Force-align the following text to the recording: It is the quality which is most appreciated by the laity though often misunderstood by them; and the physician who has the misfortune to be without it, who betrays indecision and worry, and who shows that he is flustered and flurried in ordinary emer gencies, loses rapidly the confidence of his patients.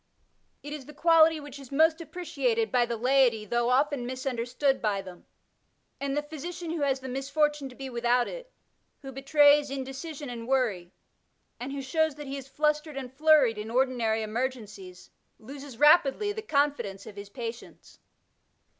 It 0.63 0.73
is 0.73 0.87
the 0.87 0.95
quality 0.95 1.39
which 1.39 1.59
is 1.59 1.71
most 1.71 2.01
appreciated 2.01 2.71
by 2.71 2.87
the 2.87 2.97
laity 2.97 3.45
though 3.45 3.69
often 3.69 4.07
misunderstood 4.07 4.81
by 4.81 5.03
them; 5.03 5.27
and 5.99 6.17
the 6.17 6.23
physician 6.23 6.71
who 6.71 6.81
has 6.81 7.01
the 7.01 7.07
misfortune 7.07 7.69
to 7.69 7.75
be 7.75 7.87
without 7.87 8.27
it, 8.27 8.51
who 9.03 9.11
betrays 9.11 9.69
indecision 9.69 10.27
and 10.27 10.47
worry, 10.47 10.91
and 11.59 11.71
who 11.71 11.83
shows 11.83 12.15
that 12.15 12.25
he 12.25 12.35
is 12.35 12.47
flustered 12.47 12.97
and 12.97 13.13
flurried 13.13 13.59
in 13.59 13.69
ordinary 13.69 14.23
emer 14.23 14.49
gencies, 14.49 15.11
loses 15.37 15.77
rapidly 15.77 16.31
the 16.31 16.41
confidence 16.41 17.05
of 17.05 17.15
his 17.15 17.29
patients. 17.29 17.99